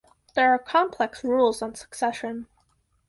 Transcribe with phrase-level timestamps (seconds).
[0.33, 2.47] There are complex rules on succession.